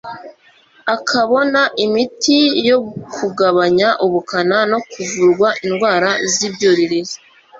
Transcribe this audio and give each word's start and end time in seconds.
akabona 0.95 1.61
imiti 1.85 2.37
yo 2.69 2.77
kugabanya 3.15 3.87
ubukana 4.05 4.57
no 4.71 4.79
kuvurwa 4.89 5.49
indwara 5.65 6.09
z' 6.33 6.43
ibyuririzi 6.47 7.17